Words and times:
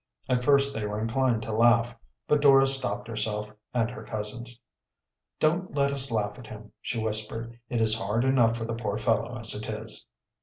At 0.27 0.43
first 0.43 0.73
they 0.73 0.83
were 0.83 0.99
inclined 0.99 1.43
to 1.43 1.51
laugh, 1.53 1.93
but 2.27 2.41
Dora 2.41 2.65
stopped 2.65 3.07
herself 3.07 3.51
and 3.71 3.87
her 3.91 4.03
cousins. 4.03 4.59
"Don't 5.39 5.75
let 5.75 5.91
us 5.91 6.09
laugh 6.09 6.39
at 6.39 6.47
him," 6.47 6.71
she 6.81 6.97
whispered. 6.97 7.59
"It 7.69 7.81
is 7.81 7.99
hard 7.99 8.25
enough 8.25 8.57
for 8.57 8.65
the 8.65 8.73
poor 8.73 8.97
fellow 8.97 9.37
as 9.37 9.53
it 9.53 9.69
is." 9.69 10.07